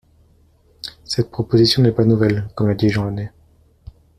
[1.05, 3.31] Cette proposition n’est pas nouvelle, comme l’a dit Jean Launay.